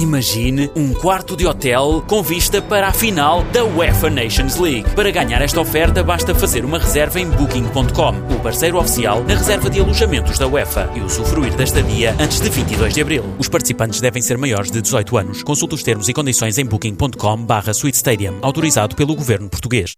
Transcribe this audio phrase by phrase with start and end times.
[0.00, 4.88] Imagine um quarto de hotel com vista para a final da UEFA Nations League.
[4.96, 9.68] Para ganhar esta oferta, basta fazer uma reserva em Booking.com, o parceiro oficial na reserva
[9.68, 13.24] de alojamentos da UEFA, e usufruir da estadia antes de 22 de abril.
[13.38, 15.42] Os participantes devem ser maiores de 18 anos.
[15.42, 19.94] Consulte os termos e condições em Booking.com/barra Suite Stadium, autorizado pelo governo português.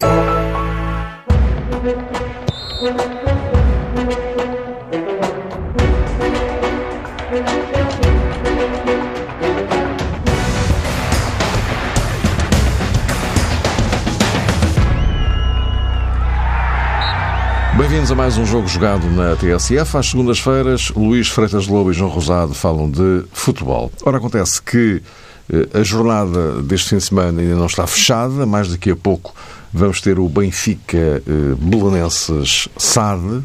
[18.12, 19.96] A mais um jogo jogado na TSF.
[19.96, 23.90] Às segundas-feiras, Luís Freitas Lobo e João Rosado falam de futebol.
[24.04, 25.02] Ora, acontece que
[25.50, 28.44] eh, a jornada deste fim de semana ainda não está fechada.
[28.44, 29.34] Mais daqui a pouco
[29.72, 31.22] vamos ter o Benfica eh,
[31.58, 33.42] Belenenses SAD.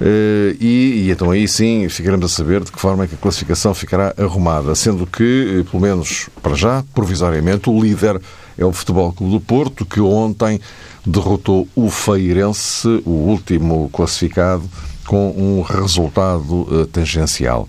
[0.00, 3.18] Eh, e, e, então aí sim ficaremos a saber de que forma é que a
[3.18, 8.20] classificação ficará arrumada, sendo que, pelo menos para já, provisoriamente, o líder
[8.60, 10.60] é o Futebol Clube do Porto, que ontem
[11.04, 14.62] derrotou o Feirense, o último classificado,
[15.06, 17.66] com um resultado uh, tangencial.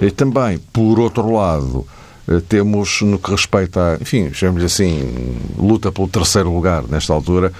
[0.00, 1.86] E também, por outro lado,
[2.28, 7.52] uh, temos no que respeita a, enfim, chamemos-lhe assim, luta pelo terceiro lugar nesta altura,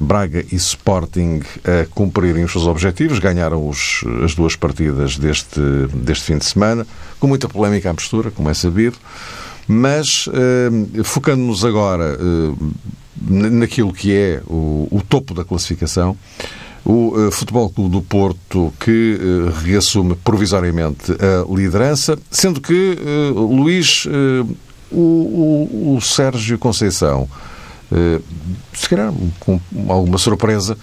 [0.00, 5.60] Braga e Sporting a cumprirem os seus objetivos, ganharam os, as duas partidas deste,
[5.94, 6.86] deste fim de semana,
[7.20, 8.96] com muita polémica à mistura, como é sabido.
[9.66, 12.72] Mas, uh, focando-nos agora uh,
[13.16, 16.16] naquilo que é o, o, topo da classificação,
[16.84, 19.18] o uh, Futebol Clube do Porto que
[19.62, 22.98] reassume provisoriamente a liderança, sendo que,
[23.34, 24.06] Luís,
[24.92, 27.26] o, o, o, Sérgio Conceição,
[28.74, 30.76] se calhar com alguma surpresa,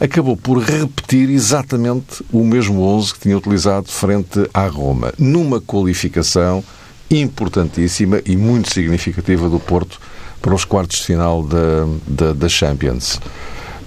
[0.00, 6.64] acabou por repetir exatamente o mesmo 11 que tinha utilizado frente à Roma, numa qualificação
[7.10, 10.00] importantíssima e muito significativa do Porto
[10.40, 13.20] para os quartos de final da, da, da Champions.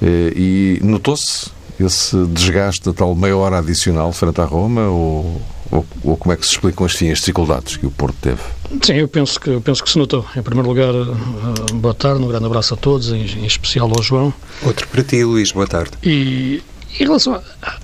[0.02, 5.42] Eh, e notou-se esse desgaste da tal meia hora adicional frente à Roma ou,
[5.72, 8.42] ou, ou, como é que se explicam as as dificuldades que o Porto teve?
[8.82, 10.26] Sim, eu penso que, eu penso que se notou.
[10.36, 14.02] Em primeiro lugar, eh, boa tarde, um grande abraço a todos, em, em especial ao
[14.02, 14.34] João.
[14.64, 15.92] Outro para ti, Luís, boa tarde.
[16.04, 16.64] E
[17.00, 17.77] em relação a,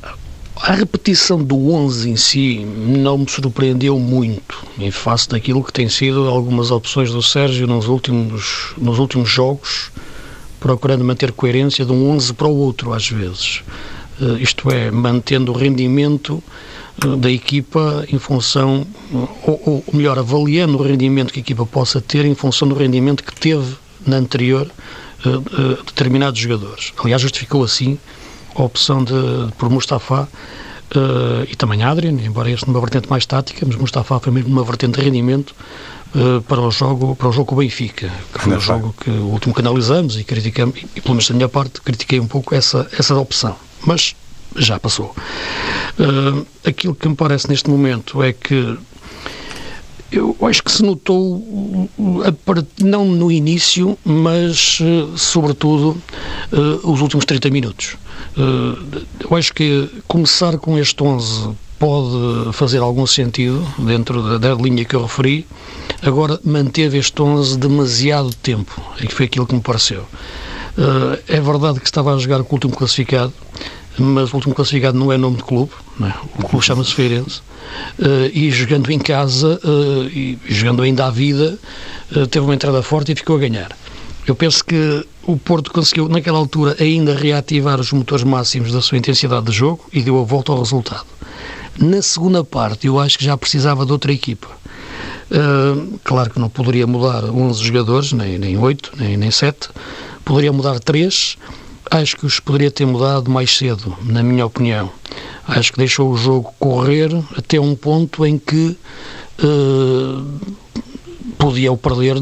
[0.64, 5.90] a repetição do 11 em si não me surpreendeu muito, em face daquilo que tem
[5.90, 9.92] sido algumas opções do Sérgio nos últimos, nos últimos jogos,
[10.62, 13.62] procurando manter coerência de um 11 para o outro, às vezes.
[14.22, 16.42] Uh, isto é, mantendo o rendimento
[17.04, 18.88] uh, da equipa em função,
[19.46, 23.22] ou, ou, melhor, avaliando o rendimento que a equipa possa ter em função do rendimento
[23.22, 23.76] que teve
[24.08, 24.72] na anterior
[25.86, 26.92] determinados jogadores.
[26.98, 27.98] Aliás, justificou assim
[28.56, 29.14] a opção de,
[29.58, 30.28] por Mustafa
[30.96, 34.64] uh, e também Adrian, embora este numa vertente mais tática, mas Mustafa foi mesmo uma
[34.64, 35.56] vertente de rendimento
[36.16, 39.10] uh, para o jogo para o jogo com o Benfica, que foi o jogo que
[39.10, 42.56] o último que analisamos e criticamos, e pelo menos da minha parte, critiquei um pouco
[42.56, 43.56] essa, essa opção.
[43.86, 44.16] Mas
[44.56, 45.16] já passou.
[46.00, 48.78] Uh, aquilo que me parece neste momento é que
[50.14, 51.42] eu acho que se notou,
[52.80, 54.80] não no início, mas
[55.16, 55.98] sobretudo
[56.84, 57.98] os últimos 30 minutos.
[58.38, 64.86] Eh, eu acho que começar com este 11 pode fazer algum sentido dentro da, linha
[64.86, 65.46] que eu referi.
[66.02, 70.06] Agora, manteve este 11 demasiado tempo, e foi aquilo que me pareceu.
[71.28, 73.34] É verdade que estava a jogar com o último classificado,
[73.98, 75.72] mas o último classificado não é nome de clube,
[76.02, 76.14] é?
[76.40, 77.42] o clube chama-se Feirense,
[78.00, 81.58] uh, e jogando em casa uh, e jogando ainda à vida,
[82.30, 83.76] teve uma entrada forte e ficou a ganhar.
[84.26, 88.98] Eu penso que o Porto conseguiu, naquela altura, ainda reativar os motores máximos da sua
[88.98, 91.06] intensidade de jogo e deu a volta ao resultado.
[91.78, 94.48] Na segunda parte, eu acho que já precisava de outra equipa.
[95.32, 99.70] Uh, claro que não poderia mudar 11 jogadores, nem, nem 8, nem, nem 7.
[100.24, 101.38] Poderia mudar 3.
[101.92, 104.92] Acho que os poderia ter mudado mais cedo, na minha opinião.
[105.48, 108.78] Acho que deixou o jogo correr até um ponto em que
[109.44, 110.56] uh,
[111.38, 112.18] podia o perder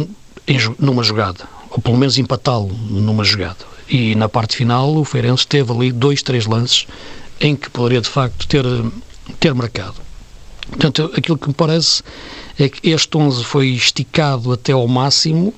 [0.47, 3.71] em, numa jogada ou pelo menos empatá-lo numa jogada.
[3.89, 6.85] E na parte final o Feirense teve ali dois, três lances
[7.39, 8.65] em que poderia de facto ter,
[9.39, 9.95] ter marcado.
[10.67, 12.03] Portanto, aquilo que me parece
[12.59, 15.53] é que este 11 foi esticado até ao máximo.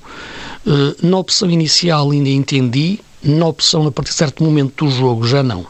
[0.65, 5.25] Eh, na opção inicial ainda entendi, na opção a partir de certo momento do jogo
[5.27, 5.61] já não.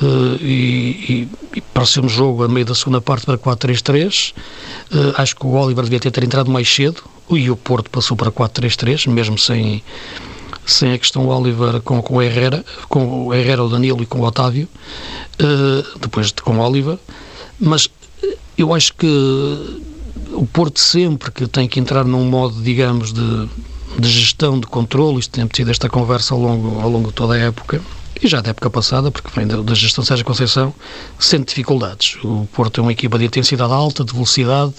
[0.00, 4.34] Uh, e, e, e pareceu-me jogo a meio da segunda parte para 4-3-3.
[4.92, 8.16] Uh, acho que o Oliver devia ter, ter entrado mais cedo e o Porto passou
[8.16, 9.82] para 4-3-3, mesmo sem,
[10.66, 14.20] sem a questão Oliver com, com o Herrera, com o Herrera, o Danilo e com
[14.20, 14.68] o Otávio,
[15.40, 16.98] uh, depois de, com o Oliver.
[17.60, 17.88] Mas
[18.58, 19.06] eu acho que
[20.32, 23.48] o Porto sempre que tem que entrar num modo, digamos, de,
[23.98, 27.34] de gestão, de controle, isto tem tido esta conversa ao longo, ao longo de toda
[27.34, 27.80] a época,
[28.22, 30.72] e já da época passada, porque vem da, gestão Sérgio Conceição,
[31.18, 32.16] sente dificuldades.
[32.22, 34.74] O Porto é uma equipa de intensidade alta, de velocidade,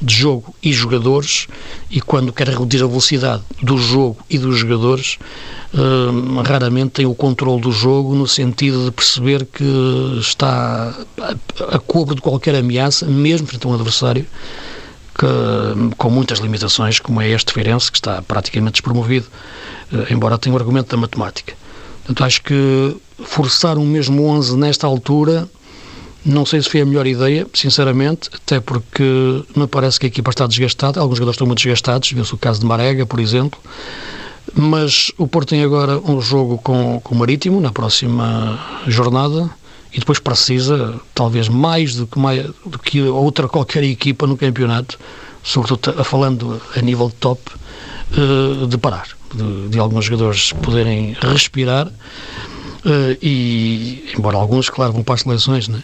[0.00, 1.46] de jogo e jogadores,
[1.90, 5.18] e quando quer reduzir a velocidade do jogo e dos jogadores,
[5.72, 11.78] uh, raramente tem o controle do jogo no sentido de perceber que está a, a
[11.78, 14.26] cobro de qualquer ameaça, mesmo frente a um adversário
[15.22, 19.26] que, com muitas limitações, como é este Feirense, que está praticamente despromovido,
[19.92, 21.54] uh, embora tenha o argumento da matemática.
[21.98, 25.48] Portanto, acho que forçar um mesmo 11 nesta altura
[26.24, 29.02] não sei se foi a melhor ideia, sinceramente, até porque
[29.56, 32.60] me parece que a equipa está desgastada, alguns jogadores estão muito desgastados, viu-se o caso
[32.60, 33.58] de Marega, por exemplo,
[34.54, 39.50] mas o Porto tem agora um jogo com, com o Marítimo na próxima jornada
[39.92, 44.98] e depois precisa, talvez mais do que, mais, do que outra qualquer equipa no campeonato,
[45.42, 47.40] sobretudo falando a nível de top,
[48.12, 51.88] eh, de parar de, de alguns jogadores poderem respirar.
[52.84, 55.80] Uh, e, embora alguns, claro, vão para as seleções, né?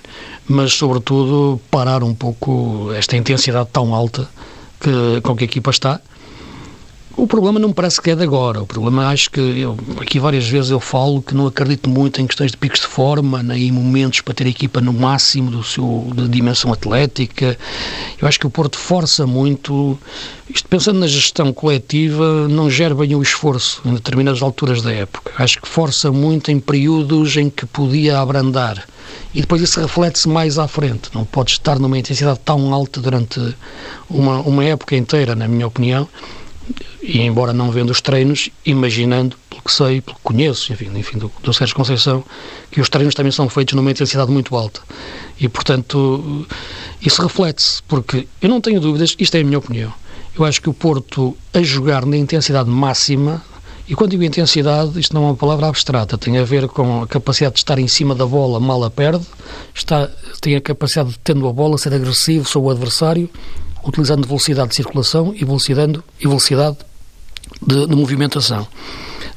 [0.48, 4.28] mas sobretudo parar um pouco esta intensidade tão alta
[4.80, 6.00] que, com que a equipa está
[7.18, 8.62] o problema não me parece que é de agora.
[8.62, 12.26] O problema, acho que eu, aqui várias vezes eu falo que não acredito muito em
[12.28, 15.64] questões de picos de forma, nem em momentos para ter a equipa no máximo do
[15.64, 17.58] seu, de dimensão atlética.
[18.22, 19.98] Eu acho que o Porto força muito.
[20.48, 25.32] Isto pensando na gestão coletiva, não gera bem o esforço em determinadas alturas da época.
[25.36, 28.86] Acho que força muito em períodos em que podia abrandar.
[29.34, 31.10] E depois isso reflete-se mais à frente.
[31.12, 33.40] Não pode estar numa intensidade tão alta durante
[34.08, 36.08] uma, uma época inteira, na minha opinião
[37.08, 41.16] e embora não vendo os treinos, imaginando, pelo que sei, pelo que conheço, enfim, enfim
[41.16, 42.22] do, do Sérgio Conceição,
[42.70, 44.82] que os treinos também são feitos numa intensidade muito alta.
[45.40, 46.46] E, portanto,
[47.00, 49.90] isso reflete-se, porque eu não tenho dúvidas, isto é a minha opinião,
[50.38, 53.42] eu acho que o Porto, a jogar na intensidade máxima,
[53.88, 57.06] e quando digo intensidade, isto não é uma palavra abstrata, tem a ver com a
[57.06, 59.24] capacidade de estar em cima da bola, mal a perde,
[59.74, 60.10] está,
[60.42, 63.30] tem a capacidade de, tendo a bola, ser agressivo sobre o adversário,
[63.82, 66.76] utilizando velocidade de circulação e velocidade, e velocidade
[67.60, 68.66] de, de, movimentação.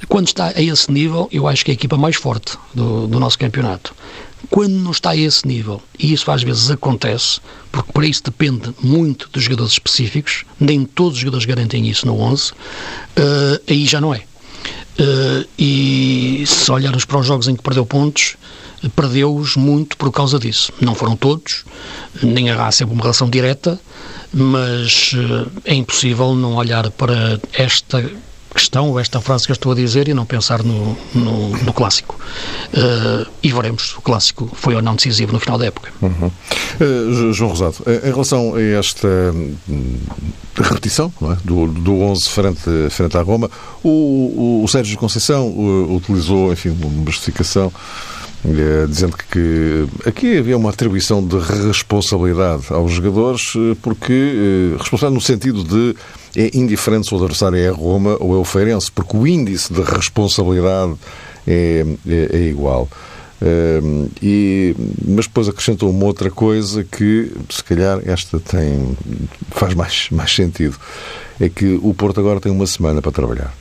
[0.08, 3.20] Quando está a esse nível, eu acho que é a equipa mais forte do, do
[3.20, 3.94] nosso campeonato.
[4.50, 7.40] Quando não está a esse nível, e isso às vezes acontece,
[7.72, 12.20] porque para isso depende muito dos jogadores específicos, nem todos os jogadores garantem isso no
[12.20, 12.56] 11, uh,
[13.16, 14.24] eh, aí já não é.
[15.00, 18.36] Uh, e se olharmos para os jogos em que perdeu pontos,
[18.96, 20.74] perdeu-os muito por causa disso.
[20.82, 21.64] Não foram todos,
[22.22, 23.80] nem haverá sempre uma relação direta,
[24.34, 28.04] mas eh, é impossível não olhar para esta
[28.54, 31.74] questão ou esta frase que eu estou a dizer e não pensar no, no, no
[31.74, 32.20] clássico.
[32.74, 35.92] Uh, e veremos se o clássico foi ou não decisivo no final da época.
[36.02, 36.32] Uhum.
[36.80, 39.98] Uh, João Rosado, em relação a esta hum,
[40.56, 41.38] repetição é?
[41.46, 43.50] do, do 11 frente, frente à Roma,
[43.84, 45.48] o, o, o Sérgio Conceição
[45.90, 47.72] utilizou, enfim, uma justificação
[48.88, 55.22] dizendo que aqui havia uma atribuição de responsabilidade aos jogadores, eh, porque eh, responsabilidade no
[55.22, 55.96] sentido de
[56.36, 59.82] é indiferente se o adversário é Roma ou é o Feirense, porque o índice de
[59.82, 60.96] responsabilidade
[61.46, 62.88] é, é, é igual.
[64.22, 68.96] e, mas depois acrescentou uma outra coisa que, se calhar, esta tem
[69.52, 70.78] faz mais, mais sentido.
[71.40, 73.61] É que o Porto agora tem uma semana para trabalhar.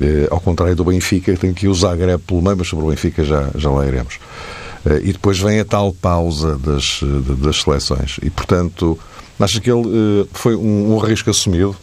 [0.00, 3.24] Eh, ao contrário do Benfica, tem que usar Zagreb pelo meio, mas sobre o Benfica
[3.24, 4.18] já, já lá iremos.
[4.86, 7.00] Eh, e depois vem a tal pausa das,
[7.38, 8.18] das seleções.
[8.22, 8.98] E, portanto,
[9.40, 11.76] acho que ele eh, foi um, um risco assumido.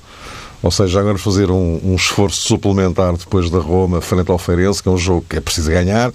[0.62, 4.90] Ou seja, agora fazer um, um, esforço suplementar depois da Roma frente ao Feirense, que
[4.90, 6.12] é um jogo que é preciso ganhar,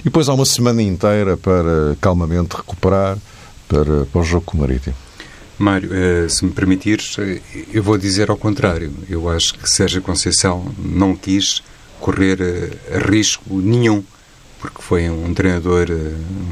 [0.00, 3.16] e depois há uma semana inteira para calmamente recuperar
[3.66, 5.05] para, para o jogo com o Marítimo.
[5.58, 7.40] Mário, eh, se me permitires, eh,
[7.72, 8.92] eu vou dizer ao contrário.
[9.08, 11.62] Eu acho que Sérgio Conceição não quis
[11.98, 14.04] correr eh, risco nenhum,
[14.60, 15.86] porque foi um treinador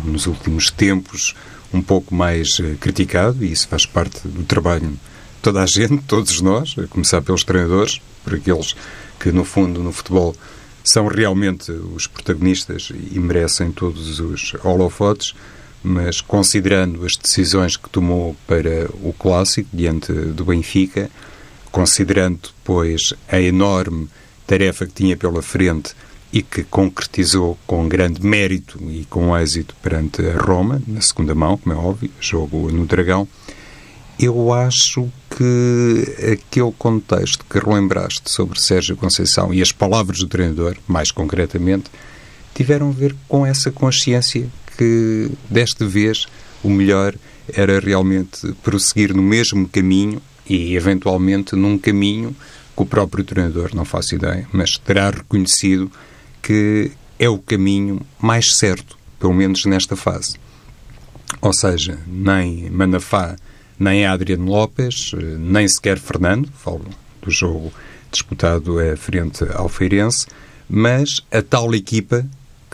[0.05, 1.35] nos últimos tempos
[1.73, 4.99] um pouco mais criticado e isso faz parte do trabalho de
[5.43, 8.75] toda a gente, todos nós, a começar pelos treinadores, por aqueles
[9.21, 10.35] que no fundo no futebol
[10.83, 15.35] são realmente os protagonistas e merecem todos os holofotes
[15.85, 21.11] mas considerando as decisões que tomou para o Clássico diante do Benfica,
[21.71, 24.09] considerando depois a enorme
[24.47, 25.95] tarefa que tinha pela frente
[26.33, 31.59] e que concretizou com grande mérito e com êxito perante a Roma, na segunda mão,
[31.59, 33.29] como é óbvio, jogo no Dragão,
[34.19, 40.77] eu acho que aquele contexto que relembraste sobre Sérgio Conceição e as palavras do treinador,
[40.87, 41.91] mais concretamente,
[42.55, 46.27] tiveram a ver com essa consciência que desta vez
[46.63, 47.15] o melhor
[47.53, 52.35] era realmente prosseguir no mesmo caminho e eventualmente num caminho
[52.77, 55.91] que o próprio treinador, não faço ideia, mas terá reconhecido
[56.43, 60.37] que é o caminho mais certo, pelo menos nesta fase.
[61.41, 63.37] Ou seja, nem Manafá,
[63.79, 66.87] nem Adriano Lopes, nem sequer Fernando, falo
[67.23, 67.73] do jogo
[68.11, 70.27] disputado é frente ao Feirense,
[70.69, 72.25] mas a tal equipa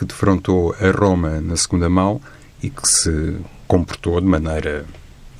[0.01, 2.19] que defrontou a Roma na segunda mão
[2.61, 3.35] e que se
[3.67, 4.83] comportou de maneira,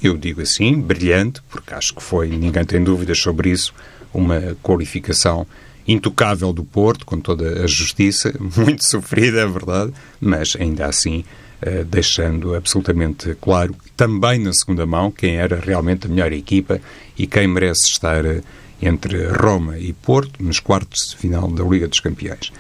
[0.04, 3.74] eu digo assim, brilhante, porque acho que foi, ninguém tem dúvidas sobre isso,
[4.14, 5.48] uma qualificação
[5.88, 11.26] intocável do Porto, com toda a justiça, muito sofrida, é verdade, mas ainda assim
[11.66, 16.80] uh, deixando absolutamente claro, também na segunda mão, quem era realmente a melhor equipa
[17.18, 18.44] e quem merece estar uh,
[18.80, 22.52] entre Roma e Porto nos quartos de final da Liga dos Campeões.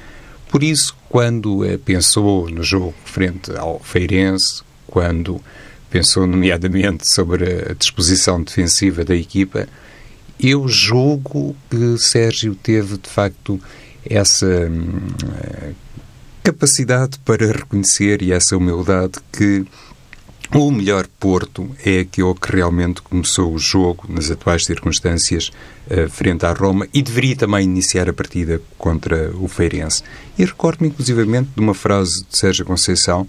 [0.52, 5.42] Por isso, quando uh, pensou no jogo frente ao Feirense, quando
[5.90, 9.68] pensou nomeadamente sobre a disposição defensiva da equipa,
[10.38, 13.60] eu julgo que Sérgio teve, de facto,
[14.06, 15.08] essa hum,
[16.44, 19.66] capacidade para reconhecer e essa humildade que
[20.60, 25.50] o melhor Porto é aquele que realmente começou o jogo, nas atuais circunstâncias,
[25.90, 30.04] uh, frente à Roma e deveria também iniciar a partida contra o Feirense.
[30.38, 33.28] E recordo-me, inclusivamente, de uma frase de Sérgio Conceição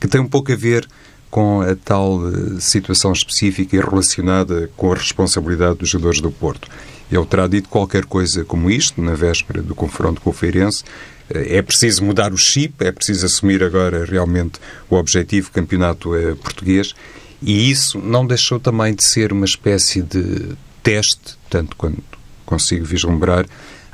[0.00, 0.88] que tem um pouco a ver
[1.30, 6.68] com a tal uh, situação específica e relacionada com a responsabilidade dos jogadores do Porto.
[7.14, 10.82] Ele terá dito qualquer coisa como isto, na véspera do confronto com o Feirense.
[11.30, 16.36] Uh, é preciso mudar o chip, é preciso assumir agora realmente o objetivo campeonato uh,
[16.36, 16.94] português
[17.44, 22.02] e isso não deixou também de ser uma espécie de teste, tanto quanto
[22.46, 23.46] consigo vislumbrar,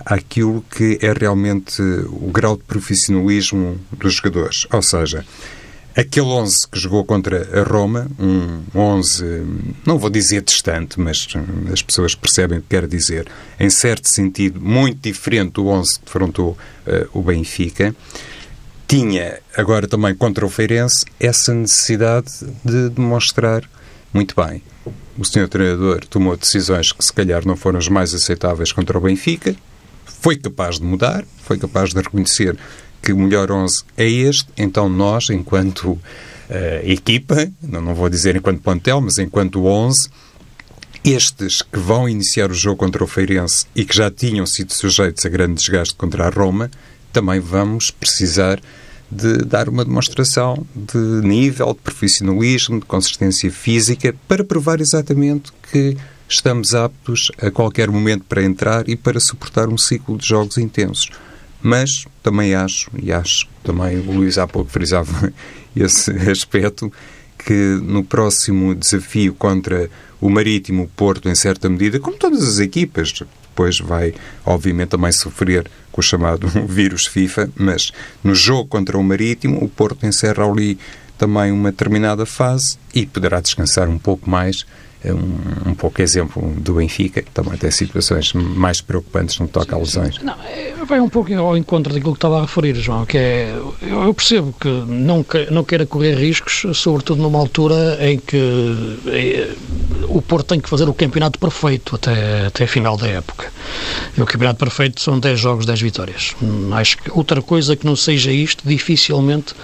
[0.06, 4.68] aquilo que é realmente o grau de profissionalismo dos jogadores.
[4.72, 5.26] Ou seja,
[5.96, 9.24] Aquele 11 que jogou contra a Roma, um 11,
[9.84, 11.26] não vou dizer distante, mas
[11.72, 13.26] as pessoas percebem o que quero dizer,
[13.58, 16.50] em certo sentido, muito diferente do 11 que defrontou
[16.86, 17.94] uh, o Benfica,
[18.86, 22.30] tinha agora também contra o Feirense essa necessidade
[22.64, 23.68] de demonstrar
[24.12, 24.62] muito bem.
[25.18, 29.00] O senhor treinador tomou decisões que se calhar não foram as mais aceitáveis contra o
[29.00, 29.54] Benfica,
[30.04, 32.56] foi capaz de mudar, foi capaz de reconhecer
[33.02, 36.00] que o melhor 11 é este, então nós, enquanto uh,
[36.84, 40.08] equipa, não, não vou dizer enquanto plantel, mas enquanto 11,
[41.04, 45.24] estes que vão iniciar o jogo contra o Feirense e que já tinham sido sujeitos
[45.24, 46.70] a grande desgaste contra a Roma,
[47.12, 48.60] também vamos precisar
[49.10, 55.96] de dar uma demonstração de nível, de profissionalismo, de consistência física, para provar exatamente que
[56.28, 61.10] estamos aptos a qualquer momento para entrar e para suportar um ciclo de jogos intensos.
[61.60, 65.32] Mas também acho, e acho também o Luís há pouco frisava
[65.74, 66.92] esse aspecto,
[67.38, 69.88] que no próximo desafio contra
[70.20, 73.12] o Marítimo, o Porto, em certa medida, como todas as equipas,
[73.50, 79.02] depois vai, obviamente, também sofrer com o chamado vírus FIFA, mas no jogo contra o
[79.02, 80.78] Marítimo, o Porto encerra ali
[81.16, 84.64] também uma determinada fase e poderá descansar um pouco mais
[85.06, 89.74] um, um pouco exemplo do Benfica, que também tem situações mais preocupantes no que toca
[89.74, 90.18] a lesões.
[90.18, 93.54] Não, é, vai um pouco ao encontro daquilo que estava a referir, João, que é,
[93.82, 99.54] eu percebo que não, não queira correr riscos, sobretudo numa altura em que é,
[100.08, 103.50] o Porto tem que fazer o campeonato perfeito até, até a final da época.
[104.16, 106.34] E o campeonato perfeito são 10 jogos, 10 vitórias.
[106.72, 109.54] Acho que outra coisa que não seja isto, dificilmente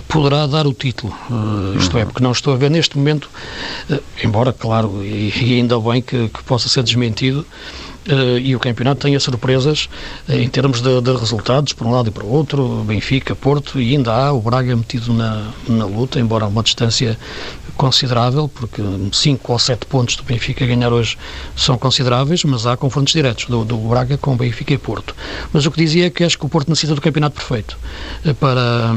[0.00, 1.12] poderá dar o título.
[1.30, 3.28] Uh, isto é, porque não estou a ver neste momento,
[3.90, 7.46] uh, embora, claro, e, e ainda bem que, que, possa ser desmentido,
[8.04, 9.88] Uh, e o campeonato tenha surpresas
[10.28, 13.80] uh, em termos de, de, resultados, por um lado e para o outro, Benfica, Porto,
[13.80, 17.16] e ainda há o Braga metido na, na luta, embora a uma distância
[17.76, 18.82] considerável, porque
[19.12, 21.16] 5 ou 7 pontos do Benfica ganhar hoje
[21.56, 25.14] são consideráveis, mas há confrontos diretos do, do Braga com Benfica e Porto.
[25.52, 27.78] Mas o que dizia é que acho que o Porto necessita do campeonato perfeito
[28.24, 28.90] uh, para,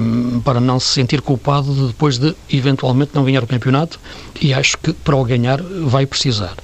[0.43, 3.99] para não se sentir culpado de, depois de eventualmente não ganhar o campeonato,
[4.41, 6.55] e acho que para o ganhar vai precisar.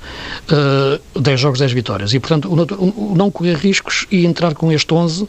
[1.15, 2.13] 10 jogos, 10 vitórias.
[2.13, 5.27] E, portanto, o, o não correr riscos e entrar com este 11,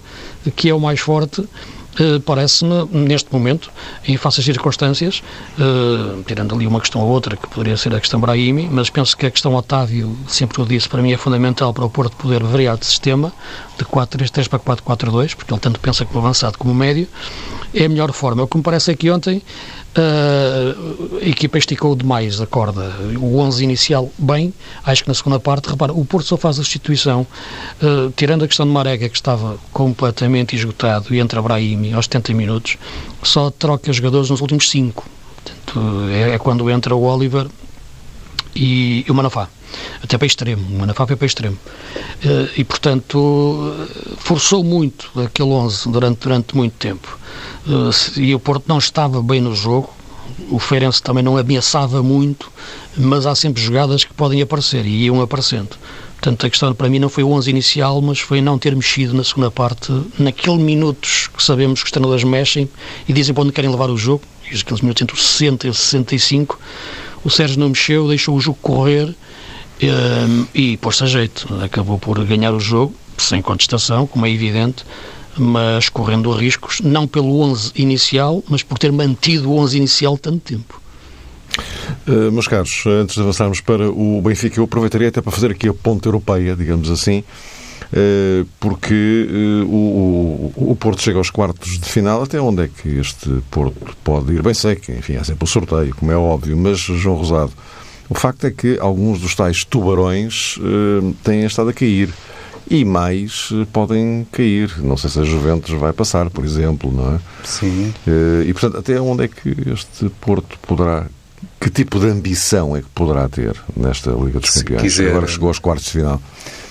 [0.57, 1.47] que é o mais forte,
[1.93, 3.71] Uh, parece-me, neste momento,
[4.09, 5.23] em face circunstâncias,
[5.59, 9.15] uh, tirando ali uma questão ou outra, que poderia ser a questão Brahimi, mas penso
[9.15, 12.43] que a questão Otávio, sempre o disse, para mim é fundamental para o Porto poder
[12.43, 13.31] variar de sistema,
[13.77, 17.07] de 4-3-3 para 4-4-2, porque ele tanto pensa como avançado como médio,
[17.75, 18.43] é a melhor forma.
[18.43, 19.43] O que me parece é que ontem
[19.95, 22.95] Uh, a equipa esticou demais a corda.
[23.21, 26.63] O 11 inicial, bem, acho que na segunda parte, repara, o Porto só faz a
[26.63, 27.27] substituição,
[27.83, 32.33] uh, tirando a questão de Marega, que estava completamente esgotado, e entra Brahimi aos 70
[32.33, 32.79] minutos,
[33.23, 35.05] só troca jogadores nos últimos 5.
[35.45, 37.47] Portanto, é, é, quando entra o Oliver
[38.55, 39.49] e, e o Manafá.
[40.03, 41.57] Até para extremo, o Manafá foi para extremo.
[42.25, 43.75] Uh, e, portanto,
[44.19, 47.19] forçou muito aquele 11 durante, durante muito tempo.
[47.67, 49.91] Uh, e o Porto não estava bem no jogo,
[50.51, 52.51] o Feirense também não ameaçava muito,
[52.97, 55.71] mas há sempre jogadas que podem aparecer e iam aparecendo.
[56.23, 59.13] Portanto, a questão para mim não foi o 11 inicial, mas foi não ter mexido
[59.13, 62.69] na segunda parte, naqueles minutos que sabemos que os treinadores mexem
[63.09, 65.79] e dizem para onde querem levar o jogo, aqueles minutos entre os 60 e os
[65.79, 66.61] 65,
[67.25, 69.15] o Sérgio não mexeu, deixou o jogo correr um,
[69.81, 71.47] ehm, e pôs-se a jeito.
[71.63, 74.85] Acabou por ganhar o jogo, sem contestação, como é evidente,
[75.37, 80.41] mas correndo riscos, não pelo 11 inicial, mas por ter mantido o 11 inicial tanto
[80.41, 80.81] tempo.
[82.07, 85.69] Uh, meus caros, antes de avançarmos para o Benfica, eu aproveitaria até para fazer aqui
[85.69, 87.23] a ponta europeia, digamos assim,
[88.59, 89.29] porque
[89.65, 92.23] uh, o, o, Porto chega aos quartos de final.
[92.23, 94.43] Até onde é que este Porto pode ir?
[94.43, 97.53] Bem sei que, enfim, há sempre o sorteio, como é óbvio, mas, João Rosado,
[98.09, 100.59] o facto é que alguns dos tais tubarões
[101.23, 102.11] têm estado a cair
[102.69, 104.73] e mais podem cair.
[104.79, 107.21] Não sei se a Juventus vai passar, por exemplo, não é?
[107.45, 107.93] Sim.
[108.47, 111.07] E, portanto, até onde é que este Porto poderá
[111.61, 114.83] que tipo de ambição é que poderá ter nesta Liga dos Campeões?
[114.83, 116.21] Quiser, Agora chegou aos quartos de final.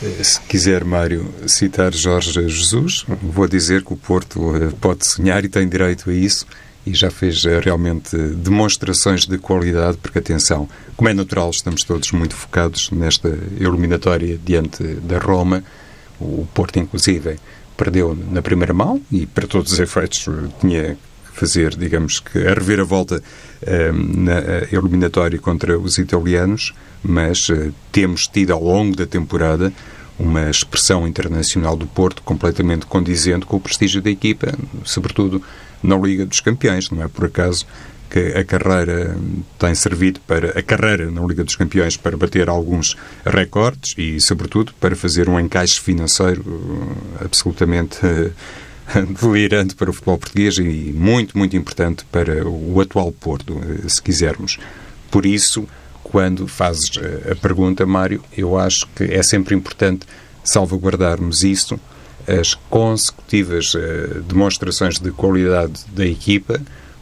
[0.02, 5.46] Eh, se quiser, Mário, citar Jorge Jesus, vou dizer que o Porto eh, pode sonhar
[5.46, 6.46] e tem direito a isso
[6.86, 12.12] e já fez eh, realmente demonstrações de qualidade, porque, atenção, como é natural, estamos todos
[12.12, 15.64] muito focados nesta eliminatória diante da Roma.
[16.20, 17.38] O Porto, inclusive,
[17.78, 20.28] perdeu na primeira mão e, para todos os efeitos,
[20.60, 20.98] tinha
[21.34, 23.18] fazer, digamos que, a reviravolta
[23.62, 26.74] uh, na eliminatória contra os italianos,
[27.04, 29.72] mas uh, temos tido ao longo da temporada
[30.20, 35.42] uma expressão internacional do Porto completamente condizente com o prestígio da equipa, sobretudo
[35.82, 36.92] na Liga dos Campeões.
[36.92, 37.66] Não é por acaso
[38.12, 39.18] que a carreira
[39.58, 44.74] tem servido para a carreira na Liga dos Campeões para bater alguns recordes e, sobretudo,
[44.80, 46.44] para fazer um encaixe financeiro
[47.20, 47.98] eh, absolutamente
[49.22, 54.02] delirante para o futebol português e muito, muito importante para o atual Porto, eh, se
[54.02, 54.58] quisermos.
[55.10, 55.68] Por isso,
[56.04, 60.06] quando fazes eh, a pergunta, Mário, eu acho que é sempre importante
[60.44, 61.80] salvaguardarmos isso,
[62.28, 66.62] as consecutivas uh, demonstrações de qualidade da equipa,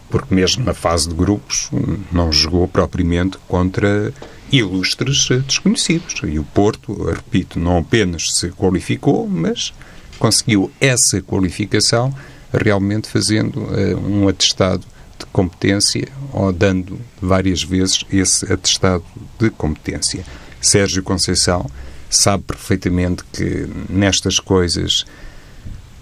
[0.10, 1.70] porque mesmo na fase de grupos
[2.12, 4.14] não jogou propriamente contra
[4.52, 6.22] ilustres desconhecidos.
[6.24, 9.74] E o Porto, repito, não apenas se qualificou, mas
[10.20, 12.14] conseguiu essa qualificação
[12.54, 14.86] realmente fazendo uh, um atestado
[15.18, 19.04] de competência ou dando várias vezes esse atestado
[19.40, 20.24] de competência.
[20.62, 21.70] Sérgio Conceição
[22.10, 25.06] sabe perfeitamente que nestas coisas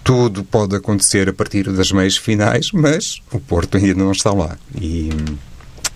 [0.02, 4.56] tudo pode acontecer a partir das meias finais, mas o Porto ainda não está lá.
[4.80, 5.36] E hum,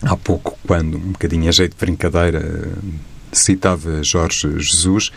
[0.02, 2.68] há pouco, quando um bocadinho a jeito de brincadeira
[3.32, 5.10] citava Jorge Jesus,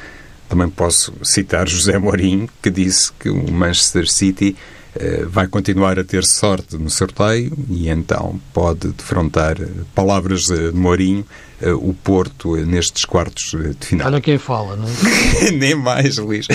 [0.47, 4.55] também posso citar José Mourinho, que disse que o Manchester City
[4.95, 9.57] uh, vai continuar a ter sorte no sorteio e então pode defrontar
[9.93, 11.25] palavras de Mourinho
[11.81, 14.07] o Porto uh, nestes quartos de final.
[14.07, 15.51] Olha quem fala, não é?
[15.55, 16.47] Nem mais, Luís.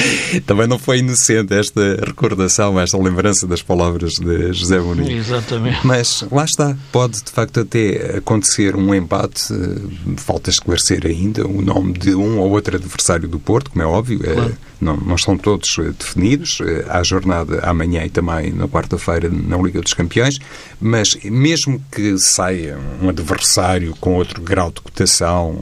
[0.46, 5.16] Também não foi inocente esta recordação, esta lembrança das palavras de José Mourinho.
[5.16, 5.78] Exatamente.
[5.84, 9.54] Mas lá está, pode de facto até acontecer um empate,
[10.16, 14.20] falta esclarecer ainda o nome de um ou outro adversário do Porto, como é óbvio,
[14.20, 14.56] claro.
[14.80, 16.58] não, não estão todos definidos.
[16.88, 20.38] Há jornada amanhã e também na quarta-feira na Liga dos Campeões,
[20.80, 25.58] mas mesmo que saia um adversário com outro grau de cotação,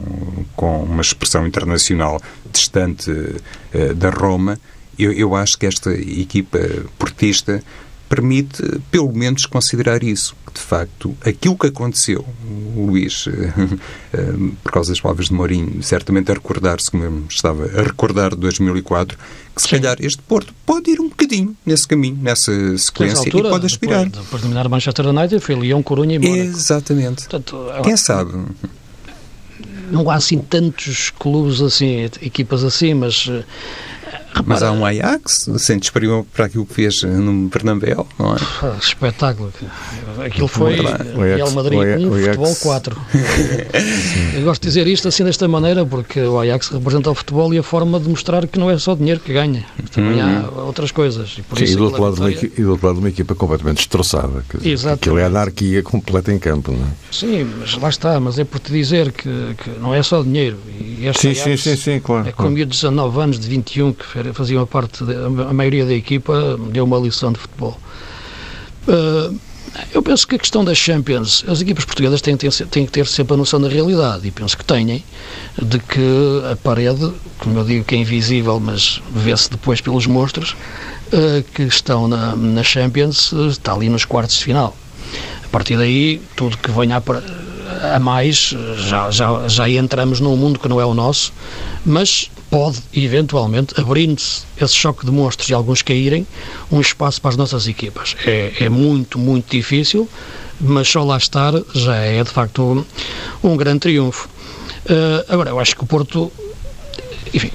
[0.55, 4.59] com uma expressão internacional distante uh, da Roma,
[4.97, 6.59] eu, eu acho que esta equipa
[6.97, 7.63] portista
[8.09, 10.35] permite, pelo menos, considerar isso.
[10.45, 12.25] Que, de facto, aquilo que aconteceu,
[12.75, 13.25] o Luís,
[14.11, 18.31] eh, por causa das palavras de Mourinho, certamente a recordar-se, como eu estava a recordar
[18.31, 19.15] de 2004,
[19.55, 19.75] que se Sim.
[19.75, 24.05] calhar este Porto pode ir um bocadinho nesse caminho, nessa sequência, altura, e pode aspirar.
[24.05, 26.41] Depois, depois de eliminar o Manchester United, foi Leão, Corunha e Mónaco.
[26.41, 27.27] Exatamente.
[27.27, 28.33] Portanto, Quem sabe?
[29.91, 33.45] Não há assim tantos clubes assim, equipas assim, mas Repara,
[34.45, 38.37] Mas há um Ajax, sentes para, para aquilo que fez no Pernambéu, não é?
[38.79, 39.51] Espetáculo.
[40.25, 42.97] Aquilo foi o Real Madrid 1, um, futebol 4.
[44.35, 47.57] Eu gosto de dizer isto assim desta maneira porque o Ajax representa o futebol e
[47.57, 49.65] a forma de mostrar que não é só dinheiro que ganha.
[49.91, 50.65] Também há uhum.
[50.65, 51.35] outras coisas.
[51.37, 52.37] E, por Sim, isso e, do outro lado vitória...
[52.37, 54.43] uma, e do outro lado uma equipa completamente destroçada.
[54.63, 54.95] Exato.
[54.95, 56.89] Aquilo é anarquia completa em campo, não é?
[57.11, 58.19] Sim, mas lá está.
[58.19, 60.57] Mas é por te dizer que, que não é só dinheiro.
[60.79, 62.27] E sim, sim, sim, sim, claro.
[62.27, 66.85] É com 19 anos, de 21, que faziam parte, de, a maioria da equipa, deu
[66.85, 67.77] uma lição de futebol.
[68.87, 69.37] Uh,
[69.93, 73.05] Eu penso que a questão das Champions, as equipas portuguesas têm, têm, têm que ter
[73.05, 75.03] sempre a noção da realidade e penso que têm,
[75.61, 80.55] de que a parede, como eu digo que é invisível, mas vê-se depois pelos monstros,
[81.13, 84.75] uh, que estão na, na Champions, está ali nos quartos de final.
[85.45, 90.59] A partir daí, tudo que venha a, a mais, já, já, já entramos num mundo
[90.59, 91.31] que não é o nosso,
[91.85, 96.25] mas pode, eventualmente, abrindo-se esse choque de monstros e alguns caírem,
[96.71, 98.15] um espaço para as nossas equipas.
[98.25, 100.09] É, é muito, muito difícil,
[100.59, 102.61] mas só lá estar já é, de facto,
[103.43, 104.27] um, um grande triunfo.
[104.85, 106.31] Uh, agora, eu acho que o Porto,
[107.33, 107.51] enfim,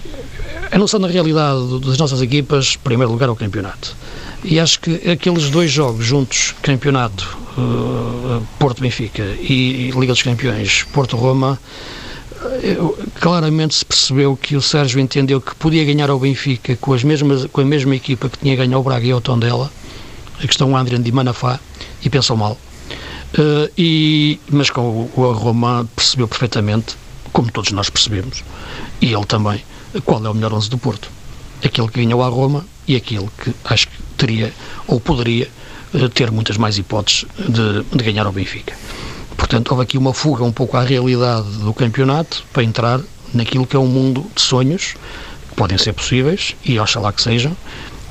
[0.70, 3.96] a noção da realidade das nossas equipas, primeiro lugar, é o campeonato.
[4.44, 10.82] E acho que aqueles dois jogos juntos, campeonato uh, Porto-Benfica e, e Liga dos Campeões
[10.92, 11.58] Porto-Roma,
[13.20, 17.46] claramente se percebeu que o Sérgio entendeu que podia ganhar ao Benfica com, as mesmas,
[17.46, 19.70] com a mesma equipa que tinha ganho ao Braga e ao Tondela,
[20.38, 21.58] a questão André de Manafá,
[22.02, 22.58] e pensou mal.
[23.36, 26.96] Uh, e, mas com o, o Roma percebeu perfeitamente,
[27.32, 28.44] como todos nós percebemos,
[29.00, 29.62] e ele também,
[30.04, 31.10] qual é o melhor 11 do Porto.
[31.64, 34.52] Aquele que ganhou a Roma e aquele que acho que teria
[34.86, 35.48] ou poderia
[35.94, 38.74] uh, ter muitas mais hipóteses de, de ganhar ao Benfica.
[39.36, 43.00] Portanto, houve aqui uma fuga um pouco à realidade do campeonato para entrar
[43.32, 44.94] naquilo que é um mundo de sonhos,
[45.48, 47.56] que podem ser possíveis, e oxalá que sejam,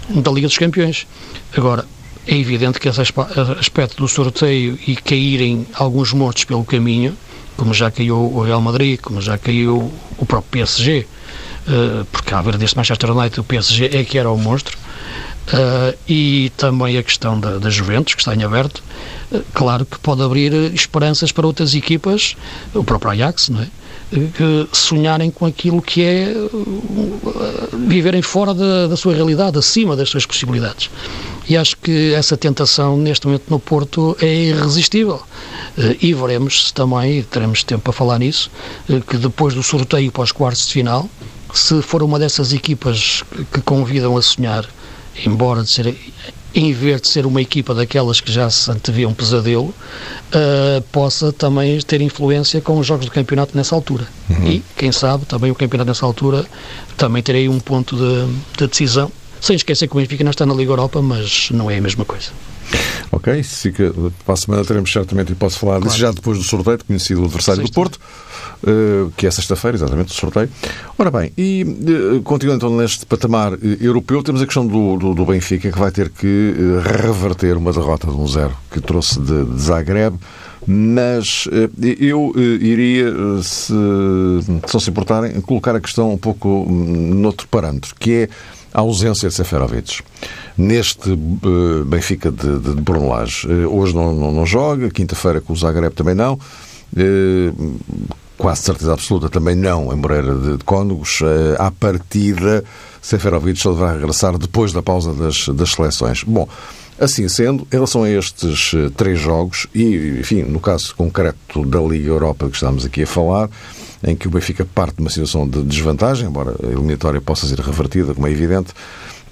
[0.10, 1.08] da Liga dos Campeões.
[1.56, 1.86] Agora,
[2.28, 7.18] é evidente que esse aspecto do sorteio e caírem alguns mortos pelo caminho,
[7.58, 11.06] como já caiu o Real Madrid, como já caiu o próprio PSG,
[11.68, 14.78] eh, porque a ver deste Manchester United o PSG é que era o monstro,
[15.44, 18.82] Uh, e também a questão da, da Juventus, que está em aberto,
[19.32, 22.38] uh, claro que pode abrir esperanças para outras equipas,
[22.74, 23.68] o próprio Ajax, não é?
[24.14, 26.34] que sonharem com aquilo que é
[27.88, 30.92] viverem fora da, da, sua realidade, acima das suas possibilidades.
[31.50, 35.20] E acho que essa tentação, neste momento, no Porto é irresistível.
[36.00, 38.52] e veremos se também, teremos tempo para falar nisso,
[39.08, 41.10] que depois do sorteio para os quartos de final,
[41.52, 44.68] se for uma dessas equipas que convidam a sonhar
[45.26, 45.96] embora de ser
[46.56, 51.34] em vez de ser uma equipa daquelas que já se antevia um pesadelo, uh, possa
[51.34, 54.08] também ter influência com os jogos do campeonato nessa altura.
[54.30, 54.48] Uhum.
[54.48, 56.46] E, quem sabe, também o campeonato nessa altura
[56.96, 59.12] também terei um ponto de, de decisão,
[59.44, 62.06] sem esquecer que o Benfica não está na Liga Europa, mas não é a mesma
[62.06, 62.32] coisa.
[63.12, 65.88] Ok, fica, para a semana teremos certamente, e posso falar claro.
[65.88, 67.72] disso já depois do sorteio, conhecido o adversário Sexta.
[67.72, 68.00] do Porto.
[68.66, 70.50] Eh, que é sexta-feira, exatamente, o sorteio.
[70.98, 75.14] Ora bem, e eh, continuando então neste patamar eh, europeu, temos a questão do, do,
[75.14, 79.44] do Benfica, que vai ter que reverter uma derrota de um zero que trouxe de,
[79.44, 80.16] de Zagreb
[80.66, 81.46] mas
[82.00, 87.94] eu iria, se, se não se importarem, colocar a questão um pouco hum, noutro parâmetro,
[88.00, 88.30] que é
[88.74, 90.02] a ausência de Seferovic.
[90.58, 91.16] Neste
[91.86, 93.48] Benfica de, de, de Brunelage.
[93.48, 96.40] Hoje não, não, não joga, quinta-feira com o Zagreb também não
[98.38, 101.22] quase certeza absoluta também não em Moreira de, de Cónegos.
[101.22, 102.64] Uh, à partida,
[103.02, 106.24] Seferovic só deverá regressar depois da pausa das, das seleções.
[106.24, 106.48] Bom,
[107.00, 111.80] assim sendo, em relação a estes uh, três jogos, e, enfim, no caso concreto da
[111.80, 113.50] Liga Europa que estamos aqui a falar,
[114.04, 117.60] em que o Benfica parte de uma situação de desvantagem, embora a eliminatória possa ser
[117.60, 118.74] revertida, como é evidente,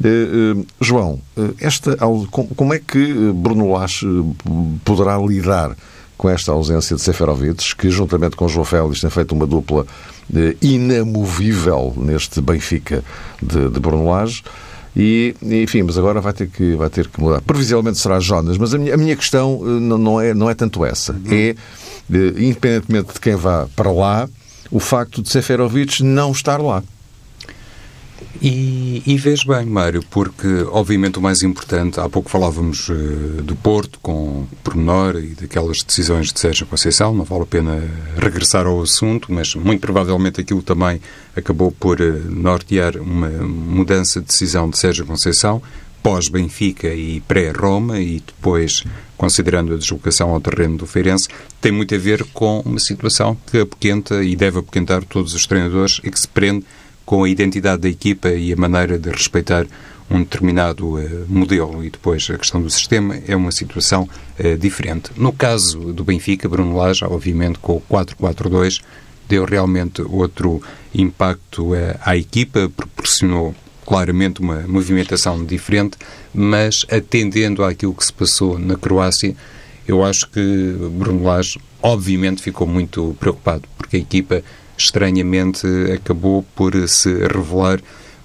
[0.03, 1.21] Uh, João,
[1.59, 1.95] esta,
[2.55, 4.07] como é que Bruno Lage
[4.83, 5.75] poderá lidar
[6.21, 9.87] com esta ausência de Seferovic, que juntamente com João Félix tem feito uma dupla
[10.35, 13.03] eh, inamovível neste Benfica
[13.41, 14.43] de, de Brunelage.
[14.95, 17.41] E, enfim, mas agora vai ter que, vai ter que mudar.
[17.41, 20.85] Previsivelmente será Jonas, mas a minha, a minha questão eh, não, é, não é tanto
[20.85, 21.11] essa.
[21.13, 21.21] Uhum.
[21.31, 24.29] É, eh, independentemente de quem vá para lá,
[24.71, 26.81] o facto de Seferovic não estar lá.
[28.41, 33.55] E, e vês bem, Mário, porque obviamente o mais importante, há pouco falávamos uh, do
[33.55, 37.83] Porto com pormenor e daquelas decisões de Sérgio Conceição, não vale a pena
[38.17, 40.99] regressar ao assunto, mas muito provavelmente aquilo também
[41.35, 45.61] acabou por uh, nortear uma mudança de decisão de Sérgio Conceição,
[46.01, 48.83] pós-Benfica e pré-Roma, e depois,
[49.21, 51.27] considerando a deslocação ao terreno do Feirense,
[51.61, 56.01] tem muito a ver com uma situação que apoquenta e deve apoquentar todos os treinadores
[56.03, 56.65] e que se prende
[57.05, 59.67] com a identidade da equipa e a maneira de respeitar
[60.09, 65.11] um determinado uh, modelo e depois a questão do sistema é uma situação uh, diferente.
[65.15, 68.81] No caso do Benfica, Bruno Lage, obviamente com o 4-4-2,
[69.29, 70.63] deu realmente outro
[70.95, 73.53] impacto uh, à equipa, proporcionou
[73.91, 75.97] claramente uma movimentação diferente,
[76.33, 79.35] mas atendendo àquilo que se passou na Croácia,
[79.85, 84.41] eu acho que Bruno Lage obviamente ficou muito preocupado, porque a equipa
[84.77, 87.81] estranhamente acabou por se revelar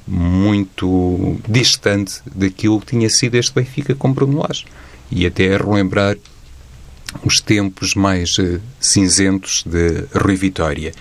[0.07, 4.67] muito distante daquilo que tinha sido este Benfica com Bruno Lage.
[5.11, 6.17] E até relembrar
[7.25, 10.93] os tempos mais uh, cinzentos de Rui Vitória.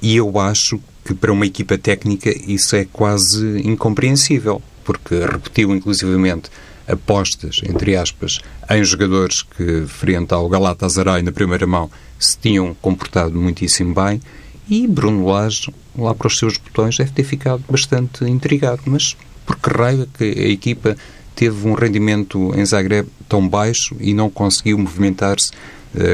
[0.00, 6.50] E eu acho que para uma equipa técnica isso é quase incompreensível, porque repetiu inclusivamente
[6.86, 8.40] apostas, entre aspas,
[8.70, 14.20] em jogadores que, frente ao Galatasaray na primeira mão, se tinham comportado muitíssimo bem,
[14.68, 18.82] e Bruno Lage, lá para os seus botões, deve ter ficado bastante intrigado.
[18.86, 20.96] Mas por que raio é que a equipa
[21.34, 25.50] teve um rendimento em Zagreb tão baixo e não conseguiu movimentar-se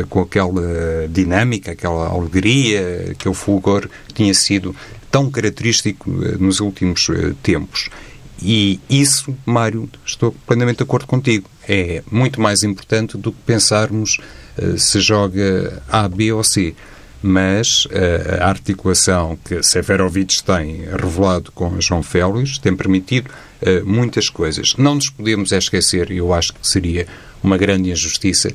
[0.08, 4.74] com aquela dinâmica, aquela alegria, aquele fulgor que tinha sido
[5.10, 7.88] tão característico uh, nos últimos uh, tempos?
[8.42, 11.48] E isso, Mário, estou plenamente de acordo contigo.
[11.68, 14.18] É muito mais importante do que pensarmos
[14.78, 16.74] se joga A, B ou C.
[17.22, 17.86] Mas
[18.40, 23.30] a articulação que Severovic tem revelado com João Félix tem permitido
[23.84, 24.74] muitas coisas.
[24.78, 27.06] Não nos podemos esquecer, e eu acho que seria
[27.42, 28.50] uma grande injustiça,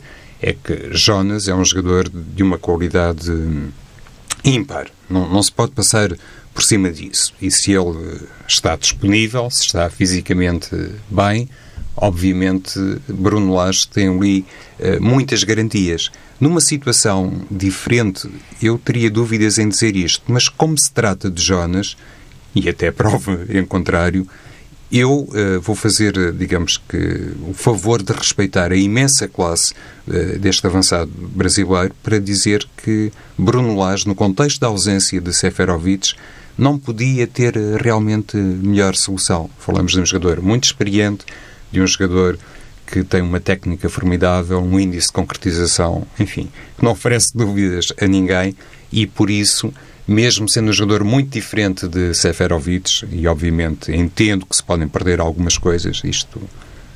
[0.46, 3.32] é que Jonas é um jogador de uma qualidade
[4.44, 4.92] ímpar.
[5.10, 6.16] Não, não se pode passar
[6.54, 7.34] por cima disso.
[7.42, 10.70] E se ele está disponível, se está fisicamente
[11.10, 11.50] bem,
[11.98, 12.80] obviamente
[13.10, 14.46] Bruno Lage tem ali
[14.80, 16.12] uh, muitas garantias.
[16.40, 18.30] Numa situação diferente,
[18.62, 21.98] eu teria dúvidas em dizer isto, mas como se trata de Jonas,
[22.54, 24.28] e até prova em contrário,
[24.92, 29.74] eu uh, vou fazer, digamos que, o favor de respeitar a imensa classe
[30.08, 36.14] uh, deste avançado brasileiro para dizer que Bruno Lage, no contexto da ausência de Seferovic,
[36.58, 39.50] não podia ter eh, realmente melhor solução.
[39.60, 41.26] Falamos de um jogador muito experiente,
[41.72, 42.40] de um jogador
[42.88, 48.08] que tem uma técnica formidável, um índice de concretização, enfim, que não oferece dúvidas a
[48.08, 48.56] ninguém
[48.92, 49.74] e por isso,
[50.08, 55.20] mesmo sendo um jogador muito diferente de Seferovic, e obviamente entendo que se podem perder
[55.20, 56.42] algumas coisas, isto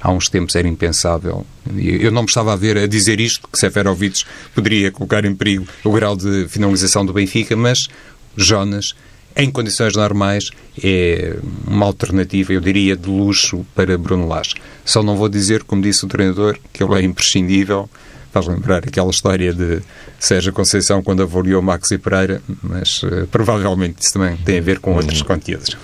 [0.02, 1.46] há uns tempos era impensável.
[1.76, 5.66] Eu não me estava a ver a dizer isto, que Seferovic poderia colocar em perigo
[5.84, 7.88] o grau de finalização do Benfica, mas
[8.38, 8.96] Jonas
[9.36, 10.50] em condições normais,
[10.84, 14.56] é uma alternativa, eu diria, de luxo para Bruno Lage.
[14.84, 17.90] Só não vou dizer, como disse o treinador, que ele é imprescindível.
[18.32, 19.82] Faz lembrar aquela história de
[20.20, 24.80] Sérgio Conceição quando avaliou Max e Pereira, mas uh, provavelmente isso também tem a ver
[24.80, 25.76] com outros conteúdos.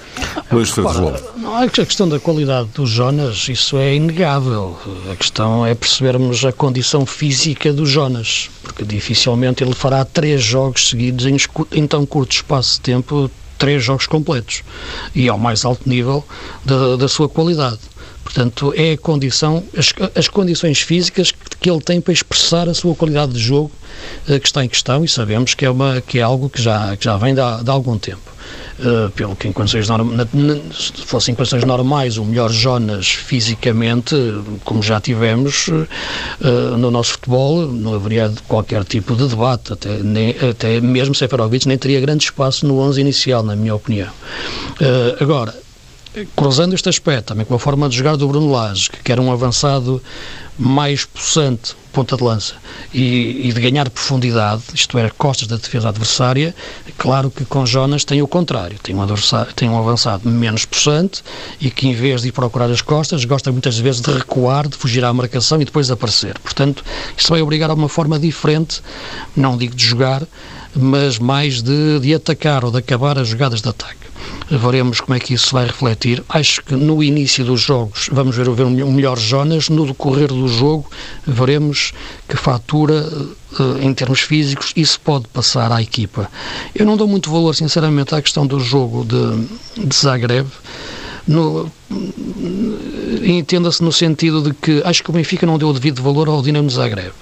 [0.51, 4.77] Luís Freitas A questão da qualidade do Jonas, isso é inegável.
[5.12, 10.89] A questão é percebermos a condição física do Jonas, porque dificilmente ele fará três jogos
[10.89, 11.38] seguidos em,
[11.71, 14.63] em tão curto espaço de tempo três jogos completos
[15.13, 16.25] e ao mais alto nível
[16.63, 17.79] da, da sua qualidade.
[18.25, 22.95] Portanto, é a condição, as, as condições físicas que ele tem para expressar a sua
[22.95, 23.71] qualidade de jogo
[24.27, 26.97] uh, que está em questão e sabemos que é, uma, que é algo que já,
[26.97, 28.35] que já vem de, de algum tempo.
[28.77, 34.15] Uh, pelo que em condições se fossem condições normais, o melhor Jonas fisicamente,
[34.65, 40.31] como já tivemos uh, no nosso futebol, não haveria qualquer tipo de debate, até, nem,
[40.31, 44.09] até mesmo Seferovic nem teria grande espaço no 11 inicial, na minha opinião.
[44.81, 45.55] Uh, agora,
[46.36, 49.32] cruzando este aspecto, também com a forma de jogar do Bruno Lage, que era um
[49.32, 50.01] avançado
[50.58, 52.56] mais possante, ponta de lança,
[52.93, 56.56] e, e, de ganhar profundidade, isto é, costas da defesa adversária,
[56.97, 59.06] claro que com Jonas tem o contrário, tem um,
[59.54, 61.23] tem um avançado menos possante
[61.60, 64.78] e que em vez de ir procurar as costas, gosta muitas vezes de recuar, de
[64.78, 66.39] fugir à marcação e depois aparecer.
[66.39, 66.84] Portanto,
[67.17, 68.82] isto vai obrigar a uma forma diferente,
[69.36, 70.23] não digo de jogar,
[70.73, 74.05] mas mais de, de atacar ou de acabar as jogadas de ataque
[74.49, 76.23] veremos como é que isso vai refletir.
[76.30, 80.89] Acho que no início dos jogos vamos ver, um melhor Jonas, no decorrer do jogo
[81.25, 81.93] veremos
[82.28, 83.08] que fatura
[83.60, 86.30] eh, em termos físicos, isso pode passar à equipa.
[86.73, 90.47] Eu não dou muito valor, sinceramente, à questão do jogo de, de Zagreb.
[93.23, 96.41] Entenda-se no sentido de que acho que o Benfica não deu o devido valor ao
[96.41, 97.13] Dinamo Zagreb.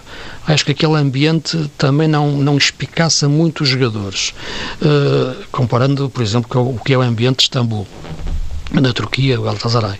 [0.46, 4.34] Acho que aquele ambiente também não, não espicaça muito os jogadores,
[4.82, 7.88] uh, comparando, por exemplo, com o que é o ambiente de Istambul
[8.72, 10.00] na Turquia, o Galatasaray.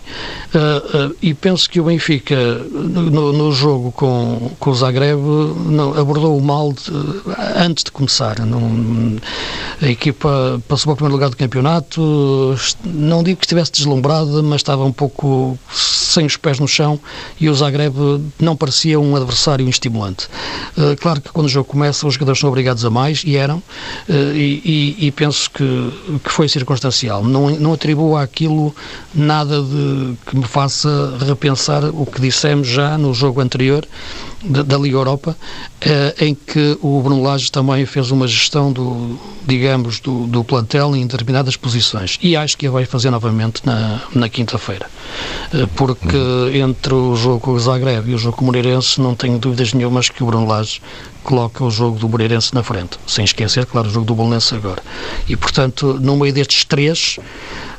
[0.54, 5.20] Uh, uh, e penso que o Benfica, no, no, jogo com, com o Zagreb,
[5.66, 6.90] não, abordou o mal de,
[7.56, 8.40] antes de começar.
[8.40, 9.16] Não,
[9.80, 14.60] a equipa passou para o primeiro lugar do campeonato, não digo que estivesse deslumbrada, mas
[14.60, 16.98] estava um pouco sem os pés no chão
[17.40, 17.94] e o Zagreb
[18.38, 20.28] não parecia um adversário estimulante.
[20.76, 23.62] Uh, claro que quando o jogo começa, os jogadores são obrigados a mais, e eram,
[24.08, 27.24] e, e, e, penso que, que foi circunstancial.
[27.24, 28.53] Não, não atribuo àquilo
[29.14, 33.86] nada de que me faça repensar o que dissemos já no jogo anterior
[34.44, 35.36] da, Liga Europa,
[35.80, 40.94] eh, em que o Bruno Lage também fez uma gestão do, digamos, do, do plantel
[40.94, 42.18] em determinadas posições.
[42.22, 44.86] E acho que a vai fazer novamente na, na quinta-feira.
[45.52, 46.16] Eh, porque
[46.58, 49.72] entre o jogo com o Zagreb e o jogo com o Moreirense não tenho dúvidas
[49.72, 50.80] nenhumas que o Bruno Lage
[51.24, 52.98] coloca o jogo do Moreirense na frente.
[53.06, 54.82] Sem esquecer, claro, o jogo do Bolonense agora.
[55.26, 57.18] E, portanto, no meio destes três,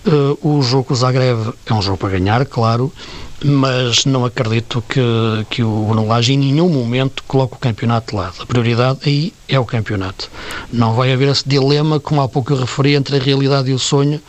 [0.05, 2.91] uh, o jogo com o Zagreb é um jogo para ganhar, claro,
[3.43, 5.01] mas não acredito que,
[5.49, 8.35] que o Bruno Lage em nenhum momento coloque o campeonato de lado.
[8.39, 10.29] A prioridade aí é o campeonato.
[10.71, 13.79] Não vai haver esse dilema, como há pouco eu referi, entre a realidade e o
[13.79, 14.21] sonho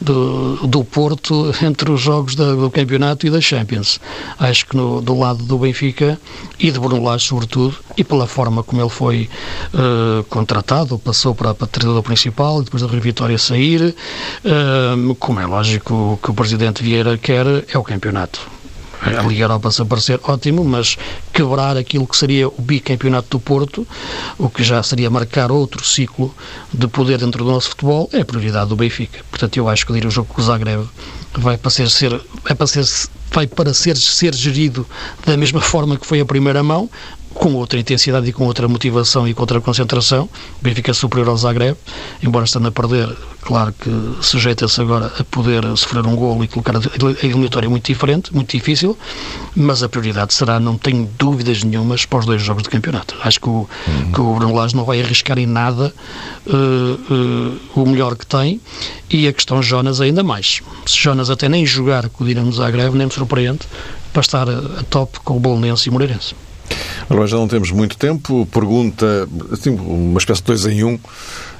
[0.00, 4.00] do, do Porto entre os jogos da, do campeonato e da Champions.
[4.38, 6.18] Acho que no, do lado do Benfica
[6.58, 9.28] e de Bruno Lage, sobretudo, e pela forma como ele foi
[9.72, 13.94] uh, contratado, passou para, para treinador principal e depois da Vitória sair,
[14.44, 18.54] uh, como é lógico que o Presidente Vieira quer, é o campeonato
[19.04, 20.96] a Liga Europa se aparecer, ótimo, mas
[21.32, 23.86] quebrar aquilo que seria o bicampeonato do Porto,
[24.38, 26.34] o que já seria marcar outro ciclo
[26.72, 29.20] de poder dentro do nosso futebol, é a prioridade do Benfica.
[29.30, 30.88] Portanto, eu acho que ir o jogo com o Zagreb
[31.34, 32.10] vai para ser, ser,
[32.42, 32.84] vai para ser,
[33.30, 34.86] vai para ser, ser gerido
[35.26, 36.88] da mesma forma que foi a primeira mão,
[37.34, 40.28] com outra intensidade e com outra motivação e com outra concentração.
[40.60, 41.76] O Benfica é superior ao Zagreb,
[42.22, 46.76] embora estando a perder, claro que sujeita-se agora a poder sofrer um golo e colocar
[46.76, 48.96] a eliminatória muito diferente, muito difícil,
[49.54, 53.14] mas a prioridade será, não tenho dúvidas nenhumas, para os dois jogos de campeonato.
[53.22, 54.12] Acho que o, uhum.
[54.12, 55.92] que o Bruno Lage não vai arriscar em nada
[56.46, 58.60] uh, uh, o melhor que tem
[59.10, 60.60] e a questão Jonas ainda mais.
[60.86, 63.60] Se Jonas até nem jogar com o Dinamo Zagreb, nem me surpreende,
[64.12, 66.34] para estar a top com o Bolonense e o Moreirense.
[67.08, 68.46] Agora já não temos muito tempo.
[68.46, 70.98] Pergunta, assim, uma espécie de dois em um.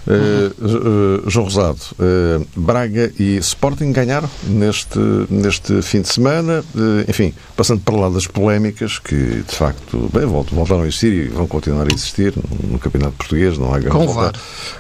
[0.07, 4.99] Uh, uh, João Rosado, uh, Braga e Sporting ganharam neste,
[5.31, 6.62] neste fim de semana,
[7.09, 11.47] enfim, passando para lá das polémicas que de facto bem, voltaram a existir e vão
[11.47, 14.35] continuar a existir no, no Campeonato Português, não há Com VAR.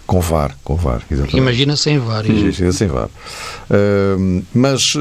[0.06, 1.38] Com VAR, com VAR, exatamente.
[1.38, 2.26] Imagina sem VAR.
[2.26, 3.08] Imagina sem VAR.
[4.52, 4.94] mas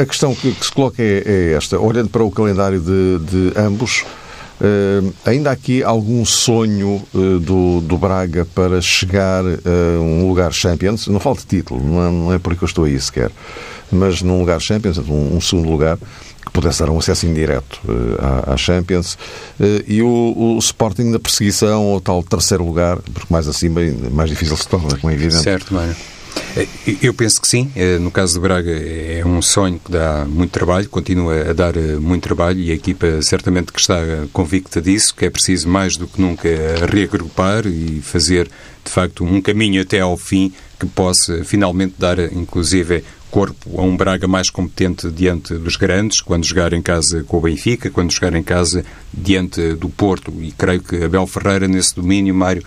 [0.00, 3.52] a questão que, que se coloca é, é, esta, olhando para o calendário de, de
[3.56, 4.04] ambos.
[4.62, 10.52] Uh, ainda há aqui algum sonho uh, do, do Braga para chegar a um lugar
[10.52, 11.08] Champions?
[11.08, 13.32] Não falta título, não é, não é por que eu estou aí sequer,
[13.90, 18.52] mas num lugar Champions, um, um segundo lugar, que pudesse dar um acesso indireto uh,
[18.52, 19.18] à, Champions,
[19.86, 23.80] e o, o, Sporting na perseguição ao tal terceiro lugar, porque mais acima
[24.12, 25.42] mais difícil se torna, como é evidente.
[25.42, 25.96] Certo, Mário.
[26.56, 27.70] Eh, eu penso que sim.
[27.74, 31.76] Eh, no caso de Braga, é um sonho que dá muito trabalho, continua a dar
[31.76, 33.96] eh, muito trabalho e a equipa certamente que está
[34.32, 36.48] convicta disso, que é preciso mais do que nunca
[36.90, 38.50] reagrupar e fazer,
[38.84, 43.96] de facto, um caminho até ao fim que possa finalmente dar, inclusive, corpo a um
[43.96, 48.34] Braga mais competente diante dos grandes, quando jogar em casa com o Benfica, quando jogar
[48.34, 50.32] em casa diante do Porto.
[50.42, 52.62] E creio que Abel Ferreira, nesse domínio, Mário,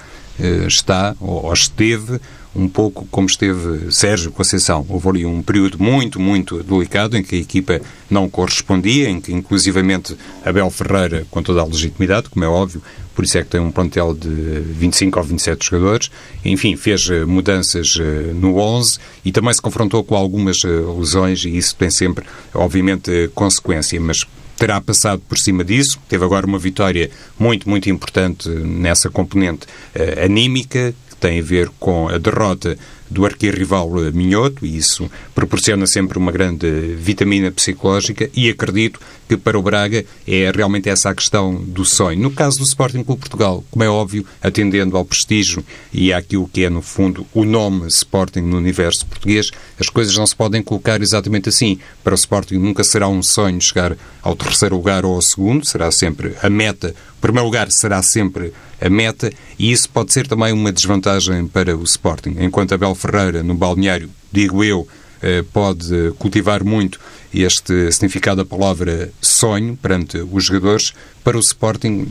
[0.68, 2.20] está ou esteve
[2.56, 4.86] um pouco como esteve Sérgio Conceição.
[4.88, 9.34] Houve ali um período muito, muito delicado em que a equipa não correspondia, em que
[9.34, 12.82] inclusivamente Abel Ferreira, com toda a legitimidade, como é óbvio,
[13.16, 16.12] por isso é que tem um plantel de 25 ou 27 jogadores,
[16.44, 21.46] enfim, fez eh, mudanças eh, no 11 e também se confrontou com algumas eh, lesões
[21.46, 24.26] e isso tem sempre, obviamente, consequência, mas
[24.58, 26.00] terá passado por cima disso.
[26.10, 29.66] Teve agora uma vitória muito, muito importante nessa componente
[29.96, 30.94] uh, anímica,
[31.26, 32.78] tem a ver com a derrota
[33.10, 36.68] do arquirrival Minhoto, e isso proporciona sempre uma grande
[37.00, 42.20] vitamina psicológica, e acredito que para o Braga é realmente essa a questão do sonho.
[42.20, 46.64] No caso do Sporting Clube Portugal, como é óbvio, atendendo ao prestígio e àquilo que
[46.64, 51.02] é, no fundo, o nome Sporting no universo português, as coisas não se podem colocar
[51.02, 51.80] exatamente assim.
[52.04, 55.92] Para o Sporting nunca será um sonho chegar ao terceiro lugar ou ao segundo, será
[55.92, 56.96] sempre a meta.
[57.18, 61.76] O primeiro lugar será sempre a meta e isso pode ser também uma desvantagem para
[61.76, 62.36] o Sporting.
[62.40, 64.88] Enquanto Abel Ferreira, no balneário, digo eu,
[65.22, 67.00] eh, pode cultivar muito
[67.44, 70.94] este significado da palavra sonho perante os jogadores,
[71.24, 72.08] para o Sporting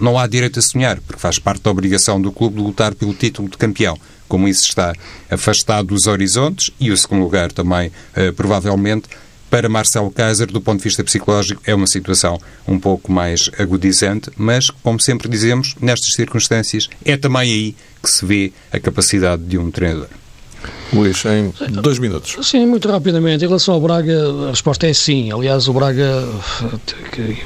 [0.00, 3.14] não há direito a sonhar, porque faz parte da obrigação do clube de lutar pelo
[3.14, 3.98] título de campeão.
[4.26, 4.94] Como isso está
[5.30, 9.08] afastado dos horizontes, e o segundo lugar também, eh, provavelmente,
[9.50, 14.30] para Marcelo Kaiser, do ponto de vista psicológico, é uma situação um pouco mais agudizante,
[14.36, 19.56] mas, como sempre dizemos, nestas circunstâncias, é também aí que se vê a capacidade de
[19.56, 20.08] um treinador.
[20.94, 22.36] Luís, em dois minutos.
[22.46, 23.44] Sim, muito rapidamente.
[23.44, 25.32] Em relação ao Braga, a resposta é sim.
[25.32, 26.28] Aliás, o Braga,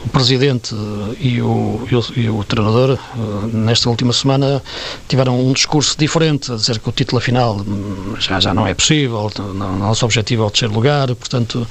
[0.04, 0.74] o presidente
[1.20, 4.62] e o, e o, e o treinador, eh, nesta última semana,
[5.08, 8.74] tiveram um discurso diferente, a dizer que o título final hum, já, já não é
[8.74, 11.66] possível, o nosso objetivo é o terceiro lugar, portanto,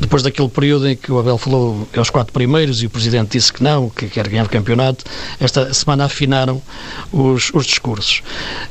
[0.00, 3.52] depois daquele período em que o Abel falou aos quatro primeiros e o presidente disse
[3.52, 5.04] que não, que quer ganhar o campeonato,
[5.40, 6.60] esta semana afinaram
[7.12, 8.22] os, os discursos.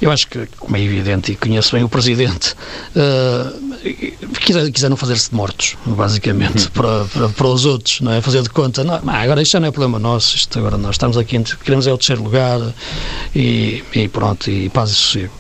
[0.02, 2.51] Eu acho que, como é evidente, e conheço bem o presidente,
[2.96, 8.22] uh, quiser, quiseram fazer-se de mortos, basicamente, para, para, para, os outros, não é?
[8.22, 11.18] Fazer de conta, não, agora isto já não é problema nosso, isto agora nós estamos
[11.18, 12.60] aqui, queremos é o terceiro lugar
[13.36, 15.34] e, e pronto, e paz e sossego.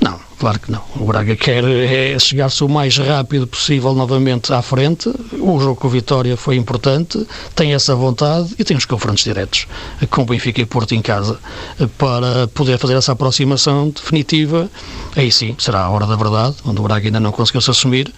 [0.00, 0.80] Não, Claro que não.
[0.94, 5.12] O Braga quer é chegar-se o mais rápido possível novamente à frente.
[5.32, 7.26] O jogo com o Vitória foi importante,
[7.56, 9.66] tem essa vontade e tem os confrontos diretos
[10.10, 11.40] com o Benfica e Porto em casa
[11.96, 14.70] para poder fazer essa aproximação definitiva.
[15.16, 18.12] Aí sim, será a hora da verdade, onde o Braga ainda não conseguiu se assumir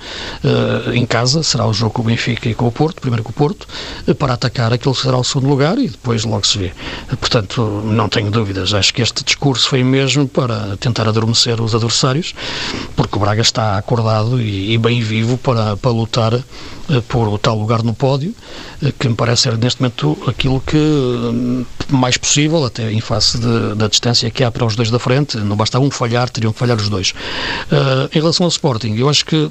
[0.45, 1.43] uh, em casa.
[1.43, 3.67] Será o jogo com o Benfica e com o Porto, primeiro com o Porto,
[4.19, 6.73] para atacar aquele que será o segundo lugar e depois logo se vê.
[7.19, 8.75] Portanto, não tenho dúvidas.
[8.75, 12.35] Acho que este discurso foi mesmo para tentar adormecer os adversários adversários,
[12.97, 17.39] porque o Braga está acordado e, e bem vivo para, para lutar eh, por o
[17.39, 18.35] tal lugar no pódio,
[18.83, 23.39] eh, que me parece ser neste momento aquilo que hum, mais possível, até em face
[23.39, 26.53] de, da distância que há para os dois da frente, não basta um falhar, teriam
[26.53, 27.11] que falhar os dois.
[27.11, 29.51] Uh, em relação ao Sporting, eu acho que,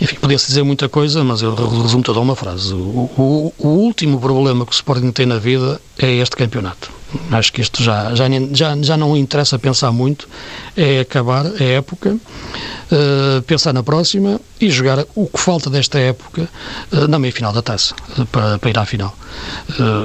[0.00, 2.72] enfim, podia-se dizer muita coisa, mas eu resumo toda uma frase.
[2.72, 6.99] O, o, o último problema que o Sporting tem na vida é este campeonato
[7.30, 10.28] acho que isto já, já, já, já não interessa pensar muito,
[10.76, 16.48] é acabar a época, uh, pensar na próxima e jogar o que falta desta época
[16.92, 19.16] uh, na meia-final da taça, uh, para, para ir à final.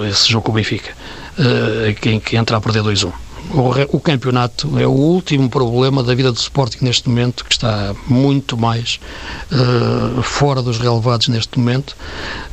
[0.09, 0.91] esse jogo com o Benfica,
[2.03, 3.11] em que entra a perder 2-1.
[3.53, 7.95] O, o, campeonato é o último problema da vida do Sporting neste momento, que está
[8.07, 8.99] muito mais
[9.51, 11.95] uh, fora dos relevados neste momento,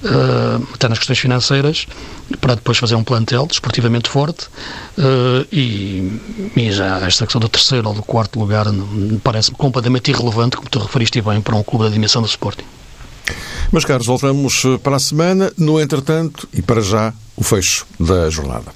[0.04, 1.86] uh, até nas questões financeiras,
[2.40, 4.46] para depois fazer um plantel desportivamente forte
[4.98, 6.20] uh, e,
[6.56, 8.66] e, já esta questão do terceiro ou do quarto lugar
[9.24, 12.64] parece-me completamente irrelevante, como tu referiste bem, para um clube da dimensão do Sporting.
[13.70, 15.52] Mas, caros, voltamos para a semana.
[15.56, 18.72] No entretanto, e para já, o fecho da jornada.